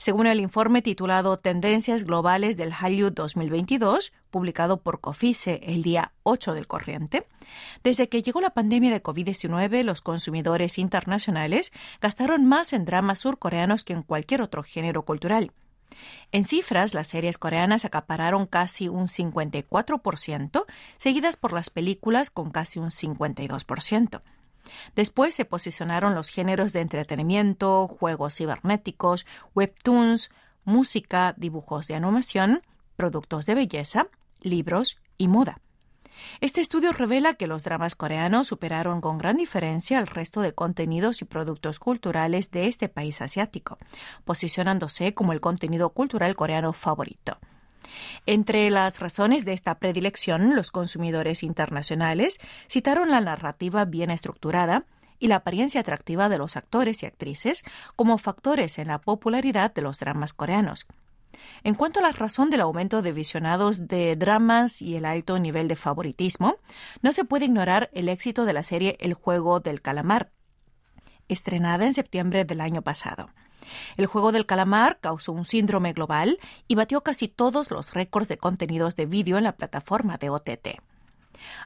Según 0.01 0.27
el 0.27 0.41
informe 0.41 0.81
titulado 0.81 1.39
Tendencias 1.39 2.05
Globales 2.05 2.57
del 2.57 2.73
Hallyu 2.73 3.11
2022, 3.11 4.15
publicado 4.31 4.79
por 4.79 5.03
Cofice 5.03 5.61
el 5.63 5.83
día 5.83 6.13
8 6.23 6.55
del 6.55 6.67
corriente, 6.67 7.27
desde 7.85 8.09
que 8.09 8.23
llegó 8.23 8.41
la 8.41 8.55
pandemia 8.55 8.91
de 8.93 9.03
COVID-19, 9.03 9.83
los 9.83 10.01
consumidores 10.01 10.79
internacionales 10.79 11.71
gastaron 12.01 12.47
más 12.47 12.73
en 12.73 12.87
dramas 12.87 13.19
surcoreanos 13.19 13.85
que 13.85 13.93
en 13.93 14.03
cualquier 14.03 14.41
otro 14.41 14.63
género 14.63 15.05
cultural. 15.05 15.53
En 16.33 16.45
cifras, 16.45 16.95
las 16.95 17.09
series 17.09 17.37
coreanas 17.37 17.85
acapararon 17.85 18.47
casi 18.47 18.89
un 18.89 19.09
54%, 19.09 20.65
seguidas 20.97 21.37
por 21.37 21.53
las 21.53 21.69
películas 21.69 22.31
con 22.31 22.51
casi 22.51 22.79
un 22.79 22.89
52%. 22.89 24.23
Después 24.95 25.35
se 25.35 25.45
posicionaron 25.45 26.15
los 26.15 26.29
géneros 26.29 26.73
de 26.73 26.81
entretenimiento, 26.81 27.89
juegos 27.89 28.37
cibernéticos, 28.37 29.27
webtoons, 29.55 30.31
música, 30.65 31.35
dibujos 31.37 31.87
de 31.89 31.95
animación, 31.95 32.63
productos 32.97 33.47
de 33.47 33.55
belleza, 33.55 34.09
libros 34.41 34.99
y 35.19 35.29
moda. 35.29 35.61
Este 36.41 36.61
estudio 36.61 36.93
revela 36.93 37.35
que 37.35 37.47
los 37.47 37.65
dramas 37.65 37.95
coreanos 37.95 38.49
superaron 38.49 39.01
con 39.01 39.19
gran 39.19 39.37
diferencia 39.37 39.99
al 39.99 40.07
resto 40.07 40.41
de 40.41 40.55
contenidos 40.55 41.23
y 41.23 41.25
productos 41.25 41.79
culturales 41.79 42.51
de 42.51 42.67
este 42.67 42.89
país 42.89 43.23
asiático, 43.23 43.79
posicionándose 44.25 45.15
como 45.15 45.33
el 45.33 45.41
contenido 45.41 45.91
cultural 45.91 46.35
coreano 46.37 46.73
favorito. 46.73 47.39
Entre 48.27 48.71
las 48.71 49.01
razones 49.01 49.45
de 49.45 49.53
esta 49.53 49.79
predilección, 49.79 50.55
los 50.55 50.71
consumidores 50.71 51.43
internacionales 51.43 52.39
citaron 52.69 53.11
la 53.11 53.21
narrativa 53.21 53.85
bien 53.85 54.11
estructurada 54.11 54.85
y 55.19 55.29
la 55.29 55.37
apariencia 55.37 55.83
atractiva 55.83 56.29
de 56.29 56.39
los 56.39 56.57
actores 56.57 57.03
y 57.03 57.07
actrices 57.07 57.63
como 57.95 58.19
factores 58.19 58.79
en 58.79 58.89
la 58.89 59.01
popularidad 59.01 59.73
de 59.73 59.83
los 59.83 59.99
dramas 59.99 60.33
coreanos. 60.33 60.87
En 61.63 61.75
cuanto 61.75 62.01
a 62.01 62.03
la 62.03 62.13
razón 62.13 62.51
del 62.51 62.63
aumento 62.63 63.03
de 63.03 63.13
visionados 63.13 63.87
de 63.87 64.17
dramas 64.17 64.83
y 64.83 64.97
el 64.97 65.05
alto 65.05 65.39
nivel 65.39 65.69
de 65.69 65.77
favoritismo, 65.77 66.57
no 67.03 67.13
se 67.13 67.25
puede 67.25 67.45
ignorar 67.45 67.91
el 67.93 68.09
éxito 68.09 68.45
de 68.45 68.53
la 68.53 68.63
serie 68.63 68.97
El 69.01 69.15
juego 69.15 69.61
del 69.61 69.81
calamar, 69.81 70.31
estrenada 71.29 71.87
en 71.87 71.95
septiembre 71.95 72.45
del 72.45 72.61
año 72.61 72.83
pasado. 72.83 73.29
El 73.97 74.07
juego 74.07 74.33
del 74.33 74.47
calamar 74.47 74.99
causó 75.01 75.33
un 75.33 75.45
síndrome 75.45 75.93
global 75.93 76.39
y 76.69 76.75
batió 76.75 77.03
casi 77.03 77.29
todos 77.29 77.71
los 77.71 77.95
récords 77.95 78.29
de 78.29 78.39
contenidos 78.39 78.97
de 78.97 79.07
vídeo 79.07 79.39
en 79.39 79.45
la 79.45 79.53
plataforma 79.53 80.17
de 80.17 80.31
OTT. 80.31 80.81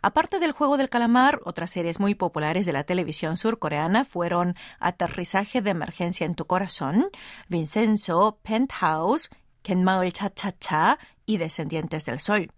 Aparte 0.02 0.38
del 0.38 0.52
juego 0.52 0.76
del 0.76 0.88
calamar, 0.88 1.40
otras 1.44 1.70
series 1.70 2.00
muy 2.00 2.14
populares 2.14 2.66
de 2.66 2.72
la 2.72 2.84
televisión 2.84 3.36
surcoreana 3.36 4.04
fueron 4.04 4.54
Aterrizaje 4.78 5.62
de 5.62 5.70
emergencia 5.70 6.26
en 6.26 6.34
tu 6.34 6.46
corazón, 6.46 7.06
Vincenzo, 7.48 8.38
Penthouse, 8.42 9.30
Kenmaul 9.62 10.12
Cha 10.12 10.32
Cha 10.32 10.56
Cha 10.58 10.98
y 11.26 11.38
Descendientes 11.38 12.04
del 12.04 12.20
Sol. 12.20 12.52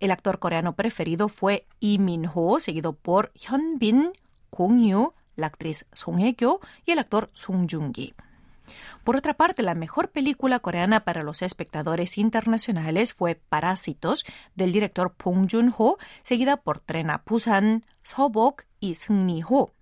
El 0.00 0.10
actor 0.10 0.38
coreano 0.38 0.74
preferido 0.74 1.28
fue 1.28 1.66
Lee 1.80 1.98
Min-ho, 1.98 2.60
seguido 2.60 2.92
por 2.92 3.32
Hyun 3.34 3.78
Bin, 3.78 4.12
Kong 4.50 4.78
Yu, 4.80 5.14
la 5.36 5.48
actriz 5.48 5.86
Song 5.92 6.18
Hye-kyo 6.18 6.60
y 6.86 6.92
el 6.92 6.98
actor 6.98 7.30
Song 7.34 7.66
Joong-gi. 7.68 8.14
Por 9.04 9.16
otra 9.16 9.34
parte, 9.34 9.62
la 9.62 9.74
mejor 9.74 10.10
película 10.10 10.58
coreana 10.58 11.04
para 11.04 11.22
los 11.22 11.42
espectadores 11.42 12.18
internacionales 12.18 13.12
fue 13.12 13.34
Parásitos, 13.34 14.24
del 14.54 14.72
director 14.72 15.14
Bong 15.22 15.48
Joon-ho, 15.50 15.98
seguida 16.22 16.56
por 16.56 16.80
Tren 16.80 17.10
a 17.10 17.22
Busan, 17.26 17.84
Sobok 18.02 18.64
y 18.80 18.94
Seung 18.94 19.42
ho 19.48 19.74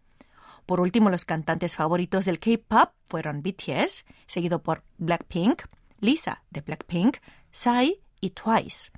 Por 0.66 0.80
último, 0.80 1.10
los 1.10 1.24
cantantes 1.24 1.76
favoritos 1.76 2.24
del 2.24 2.40
K-pop 2.40 2.92
fueron 3.06 3.42
BTS, 3.42 4.04
seguido 4.26 4.62
por 4.62 4.82
Blackpink, 4.98 5.62
Lisa 6.00 6.42
de 6.50 6.60
Blackpink, 6.60 7.18
Psy 7.52 8.00
y 8.20 8.30
Twice. 8.30 8.90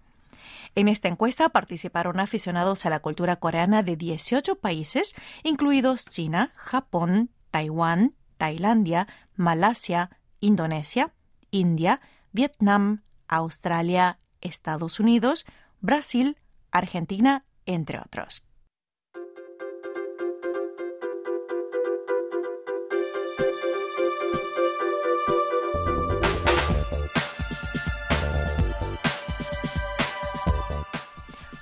En 0.75 0.89
esta 0.89 1.09
encuesta 1.09 1.49
participaron 1.51 2.19
aficionados 2.19 2.85
a 2.85 2.91
la 2.91 3.01
cultura 3.01 3.37
coreana 3.37 3.83
de 3.83 3.97
18 3.97 4.57
países, 4.57 5.15
incluidos 5.43 6.07
China, 6.07 6.53
Japón, 6.57 7.31
Taiwán, 7.51 8.15
Tailandia, 8.45 9.09
Malasia, 9.37 10.11
Indonesia, 10.39 11.15
India, 11.51 12.03
Vietnam, 12.31 13.03
Australia, 13.27 14.19
Estados 14.43 15.01
Unidos, 15.01 15.47
Brasil, 15.81 16.37
Argentina, 16.71 17.47
entre 17.65 17.99
otros. 18.01 18.45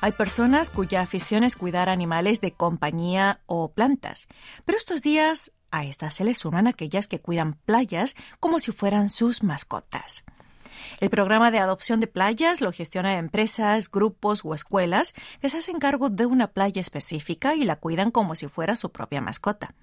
Hay 0.00 0.10
personas 0.10 0.70
cuya 0.70 1.02
afición 1.02 1.44
es 1.44 1.54
cuidar 1.54 1.88
animales 1.88 2.40
de 2.40 2.54
compañía 2.54 3.38
o 3.46 3.70
plantas, 3.70 4.26
pero 4.64 4.76
estos 4.76 5.00
días 5.02 5.52
a 5.72 5.84
estas 5.84 6.14
se 6.14 6.24
les 6.24 6.38
suman 6.38 6.68
aquellas 6.68 7.08
que 7.08 7.20
cuidan 7.20 7.54
playas 7.54 8.14
como 8.38 8.60
si 8.60 8.70
fueran 8.70 9.08
sus 9.10 9.42
mascotas. 9.42 10.24
El 11.00 11.10
programa 11.10 11.50
de 11.50 11.58
adopción 11.58 12.00
de 12.00 12.06
playas 12.06 12.60
lo 12.60 12.72
gestiona 12.72 13.18
empresas, 13.18 13.90
grupos 13.90 14.44
o 14.44 14.54
escuelas 14.54 15.14
que 15.40 15.50
se 15.50 15.58
hacen 15.58 15.78
cargo 15.78 16.10
de 16.10 16.26
una 16.26 16.48
playa 16.48 16.80
específica 16.80 17.54
y 17.54 17.64
la 17.64 17.76
cuidan 17.76 18.10
como 18.10 18.34
si 18.34 18.48
fuera 18.48 18.76
su 18.76 18.92
propia 18.92 19.20
mascota. 19.20 19.74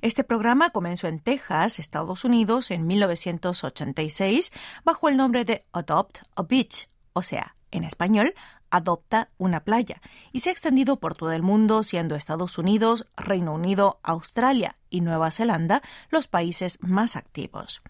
Este 0.00 0.24
programa 0.24 0.70
comenzó 0.70 1.06
en 1.06 1.20
Texas, 1.20 1.78
Estados 1.78 2.24
Unidos, 2.24 2.70
en 2.70 2.86
1986 2.86 4.52
bajo 4.84 5.08
el 5.08 5.16
nombre 5.16 5.44
de 5.44 5.64
Adopt 5.72 6.18
a 6.36 6.42
Beach, 6.42 6.88
o 7.12 7.22
sea, 7.22 7.54
en 7.70 7.84
español, 7.84 8.34
adopta 8.70 9.30
una 9.38 9.60
playa 9.60 10.00
y 10.32 10.40
se 10.40 10.48
ha 10.48 10.52
extendido 10.52 10.96
por 10.96 11.14
todo 11.14 11.32
el 11.32 11.42
mundo, 11.42 11.82
siendo 11.82 12.14
Estados 12.14 12.58
Unidos, 12.58 13.06
Reino 13.16 13.54
Unido, 13.54 14.00
Australia 14.02 14.76
y 14.88 15.00
Nueva 15.00 15.30
Zelanda 15.30 15.82
los 16.10 16.28
países 16.28 16.78
más 16.80 17.16
activos. 17.16 17.82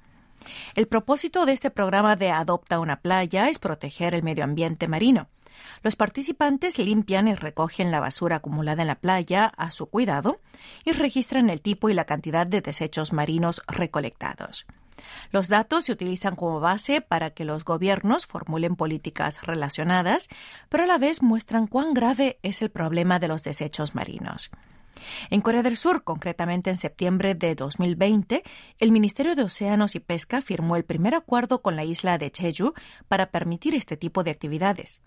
El 0.75 0.89
propósito 0.89 1.47
de 1.47 1.53
este 1.53 1.71
programa 1.71 2.17
de 2.17 2.31
Adopta 2.31 2.79
una 2.79 3.01
playa 3.01 3.49
es 3.49 3.59
proteger 3.59 4.15
el 4.15 4.23
medio 4.23 4.45
ambiente 4.45 4.89
marino. 4.89 5.29
Los 5.83 5.97
participantes 5.97 6.79
limpian 6.79 7.29
y 7.29 7.35
recogen 7.35 7.91
la 7.91 8.01
basura 8.01 8.37
acumulada 8.37 8.83
en 8.83 8.89
la 8.89 9.01
playa 9.01 9.47
a 9.57 9.71
su 9.71 9.87
cuidado 9.87 10.41
y 10.85 10.93
registran 10.93 11.51
el 11.51 11.61
tipo 11.61 11.89
y 11.91 11.95
la 11.95 12.05
cantidad 12.05 12.47
de 12.47 12.61
desechos 12.61 13.13
marinos 13.13 13.63
recolectados. 13.67 14.67
Los 15.31 15.49
datos 15.49 15.85
se 15.85 15.93
utilizan 15.93 16.37
como 16.37 16.61
base 16.61 17.01
para 17.01 17.31
que 17.31 17.45
los 17.45 17.65
gobiernos 17.65 18.27
formulen 18.27 18.77
políticas 18.77 19.43
relacionadas, 19.43 20.29
pero 20.69 20.85
a 20.85 20.87
la 20.87 20.99
vez 20.99 21.23
muestran 21.23 21.67
cuán 21.67 21.95
grave 21.95 22.39
es 22.43 22.63
el 22.63 22.71
problema 22.71 23.19
de 23.19 23.29
los 23.29 23.43
desechos 23.43 23.95
marinos. 23.95 24.51
En 25.31 25.41
Corea 25.41 25.63
del 25.63 25.77
Sur, 25.77 26.05
concretamente 26.05 26.69
en 26.71 26.77
septiembre 26.77 27.35
de 27.35 27.55
2020, 27.55 28.43
el 28.79 28.93
Ministerio 28.93 29.35
de 29.35 29.45
Océanos 29.45 29.95
y 29.95 30.01
Pesca 30.01 30.43
firmó 30.43 30.77
el 30.77 30.85
primer 30.85 31.15
acuerdo 31.15 31.63
con 31.63 31.77
la 31.77 31.85
isla 31.85 32.19
de 32.19 32.33
Jeju 32.35 32.75
para 33.09 33.31
permitir 33.31 33.75
este 33.75 33.97
tipo 33.97 34.25
de 34.25 34.33
actividades. 34.33 35.01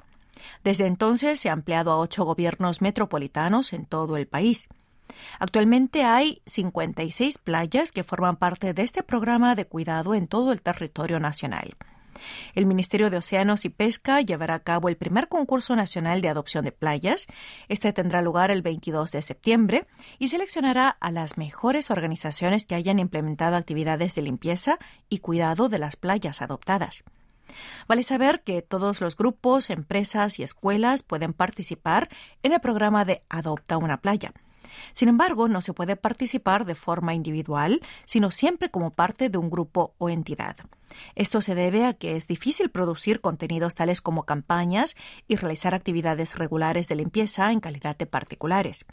Desde 0.64 0.86
entonces 0.86 1.40
se 1.40 1.50
ha 1.50 1.54
ampliado 1.54 1.92
a 1.92 1.98
ocho 1.98 2.26
gobiernos 2.26 2.82
metropolitanos 2.82 3.74
en 3.74 3.86
todo 3.86 4.18
el 4.18 4.28
país. 4.28 4.70
Actualmente 5.40 6.04
hay 6.04 6.42
56 6.46 7.38
playas 7.38 7.92
que 7.92 8.04
forman 8.04 8.38
parte 8.38 8.74
de 8.74 8.82
este 8.82 9.04
programa 9.04 9.56
de 9.56 9.66
cuidado 9.66 10.16
en 10.16 10.28
todo 10.28 10.52
el 10.52 10.62
territorio 10.62 11.20
nacional. 11.20 11.76
El 12.54 12.66
Ministerio 12.66 13.10
de 13.10 13.18
Océanos 13.18 13.66
y 13.66 13.70
Pesca 13.70 14.22
llevará 14.22 14.56
a 14.56 14.60
cabo 14.60 14.90
el 14.90 14.98
primer 14.98 15.28
concurso 15.28 15.76
nacional 15.76 16.22
de 16.22 16.30
adopción 16.30 16.64
de 16.64 16.72
playas. 16.72 17.28
Este 17.68 17.92
tendrá 17.92 18.22
lugar 18.22 18.52
el 18.52 18.62
22 18.62 19.12
de 19.12 19.22
septiembre 19.22 19.88
y 20.20 20.28
seleccionará 20.28 20.90
a 20.90 21.12
las 21.12 21.38
mejores 21.38 21.92
organizaciones 21.92 22.66
que 22.66 22.76
hayan 22.76 23.00
implementado 23.00 23.56
actividades 23.56 24.16
de 24.16 24.22
limpieza 24.22 24.80
y 25.10 25.20
cuidado 25.20 25.70
de 25.70 25.80
las 25.80 25.96
playas 25.96 26.42
adoptadas. 26.42 27.04
Vale 27.88 28.04
saber 28.04 28.44
que 28.44 28.62
todos 28.62 29.02
los 29.02 29.16
grupos, 29.16 29.70
empresas 29.70 30.40
y 30.40 30.44
escuelas 30.44 31.04
pueden 31.04 31.34
participar 31.34 32.10
en 32.44 32.54
el 32.54 32.60
programa 32.60 33.06
de 33.06 33.24
Adopta 33.30 33.78
una 33.78 34.02
playa. 34.02 34.34
Sin 34.94 35.10
embargo, 35.10 35.48
no 35.48 35.62
se 35.62 35.74
puede 35.74 35.96
participar 35.96 36.66
de 36.66 36.76
forma 36.76 37.14
individual, 37.14 37.82
sino 38.06 38.32
siempre 38.32 38.70
como 38.70 38.92
parte 38.92 39.30
de 39.30 39.38
un 39.38 39.50
grupo 39.50 39.94
o 39.98 40.10
entidad. 40.10 40.56
Esto 41.16 41.42
se 41.42 41.56
debe 41.56 41.86
a 41.86 41.94
que 41.94 42.16
es 42.16 42.28
difícil 42.28 42.70
producir 42.70 43.22
contenidos 43.22 43.76
tales 43.76 44.02
como 44.02 44.24
campañas 44.24 44.96
y 45.28 45.36
realizar 45.36 45.74
actividades 45.74 46.36
regulares 46.36 46.88
de 46.88 46.96
limpieza 46.96 47.52
en 47.52 47.60
calidad 47.60 47.98
de 47.98 48.06
particulares. 48.06 48.86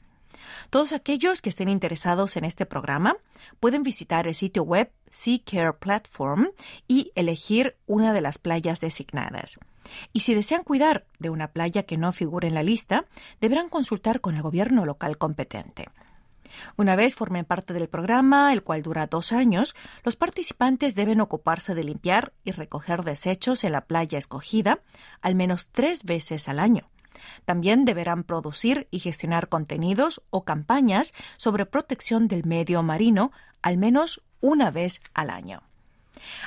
Todos 0.71 0.93
aquellos 0.93 1.43
que 1.43 1.49
estén 1.49 1.69
interesados 1.69 2.37
en 2.37 2.45
este 2.45 2.66
programa 2.66 3.16
pueden 3.59 3.83
visitar 3.83 4.27
el 4.29 4.35
sitio 4.35 4.62
web 4.62 4.90
Sea 5.11 5.38
Care 5.45 5.73
Platform 5.75 6.49
y 6.87 7.12
elegir 7.14 7.77
una 7.87 8.12
de 8.12 8.21
las 8.21 8.38
playas 8.38 8.81
designadas. 8.81 9.59
Y 10.12 10.21
si 10.21 10.35
desean 10.35 10.62
cuidar 10.62 11.07
de 11.19 11.31
una 11.31 11.49
playa 11.49 11.85
que 11.85 11.97
no 11.97 12.12
figure 12.12 12.49
en 12.49 12.55
la 12.55 12.62
lista, 12.62 13.07
deberán 13.40 13.69
consultar 13.69 14.21
con 14.21 14.37
el 14.37 14.43
gobierno 14.43 14.85
local 14.85 15.19
competente. 15.19 15.88
Una 16.77 16.97
vez 16.97 17.14
formen 17.14 17.45
parte 17.45 17.73
del 17.73 17.88
programa, 17.88 18.53
el 18.53 18.62
cual 18.62 18.83
dura 18.83 19.07
dos 19.07 19.33
años, 19.33 19.75
los 20.05 20.16
participantes 20.16 20.95
deben 20.95 21.21
ocuparse 21.21 21.75
de 21.75 21.85
limpiar 21.85 22.33
y 22.45 22.51
recoger 22.51 23.05
desechos 23.05 23.64
en 23.64 23.73
la 23.73 23.83
playa 23.83 24.19
escogida 24.19 24.81
al 25.21 25.35
menos 25.35 25.71
tres 25.71 26.05
veces 26.05 26.49
al 26.49 26.59
año. 26.59 26.90
También 27.45 27.85
deberán 27.85 28.25
producir 28.25 28.88
y 28.90 29.01
gestionar 29.01 29.49
contenidos 29.49 30.23
o 30.31 30.45
campañas 30.45 31.14
sobre 31.37 31.66
protección 31.66 32.29
del 32.29 32.45
medio 32.45 32.83
marino 32.83 33.33
al 33.62 33.77
menos 33.77 34.23
una 34.40 34.71
vez 34.71 35.03
al 35.14 35.31
año. 35.31 35.62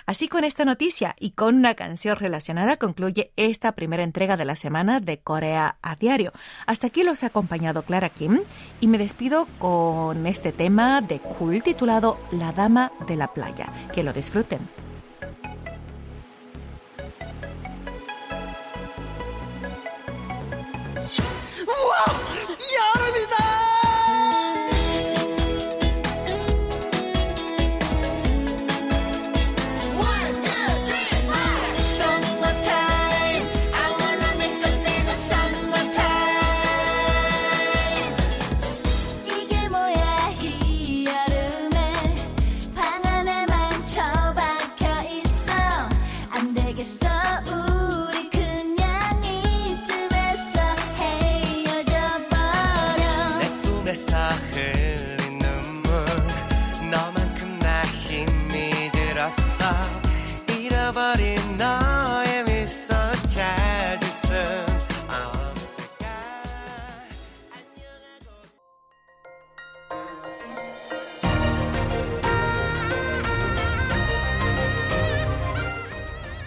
Así 0.05 0.27
con 0.27 0.43
esta 0.43 0.65
noticia 0.65 1.15
y 1.19 1.31
con 1.31 1.55
una 1.55 1.75
canción 1.75 2.15
relacionada 2.17 2.77
concluye 2.77 3.31
esta 3.37 3.73
primera 3.73 4.03
entrega 4.03 4.37
de 4.37 4.45
la 4.45 4.55
semana 4.55 4.99
de 4.99 5.19
Corea 5.19 5.77
a 5.81 5.95
Diario. 5.95 6.31
Hasta 6.65 6.87
aquí 6.87 7.03
los 7.03 7.23
ha 7.23 7.27
acompañado 7.27 7.83
Clara 7.83 8.09
Kim 8.09 8.41
y 8.81 8.87
me 8.87 8.97
despido 8.97 9.47
con 9.59 10.27
este 10.27 10.51
tema 10.51 11.01
de 11.01 11.19
cool 11.19 11.63
titulado 11.63 12.19
La 12.31 12.51
Dama 12.51 12.91
de 13.07 13.15
la 13.15 13.33
Playa. 13.33 13.69
Que 13.93 14.03
lo 14.03 14.13
disfruten. 14.13 14.82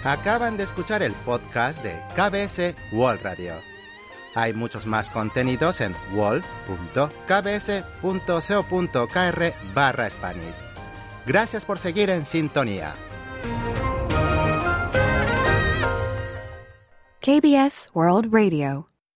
Acaban 0.04 0.56
de 0.56 0.62
escuchar 0.62 1.02
el 1.02 1.12
podcast 1.24 1.82
de 1.82 2.00
KBS 2.14 2.76
World 2.92 3.22
Radio. 3.22 3.54
Hay 4.36 4.52
muchos 4.52 4.86
más 4.86 5.08
contenidos 5.08 5.80
en 5.80 5.96
wall.kbs.co.kr 6.14 6.54
barra 9.74 10.10
Spanish. 10.10 10.54
Gracias 11.26 11.64
por 11.64 11.80
seguir 11.80 12.10
en 12.10 12.24
sintonía. 12.24 12.94
KBS 17.26 17.92
World 17.92 18.32
Radio 18.32 18.86